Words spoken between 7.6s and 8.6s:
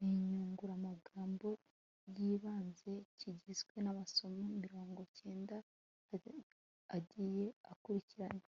akurikiranye